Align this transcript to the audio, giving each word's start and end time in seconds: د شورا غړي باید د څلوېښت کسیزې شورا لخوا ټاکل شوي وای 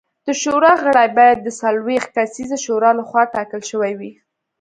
د 0.27 0.29
شورا 0.41 0.73
غړي 0.83 1.07
باید 1.17 1.37
د 1.41 1.47
څلوېښت 1.59 2.09
کسیزې 2.17 2.57
شورا 2.65 2.91
لخوا 2.99 3.23
ټاکل 3.35 3.61
شوي 3.71 3.93
وای 3.97 4.11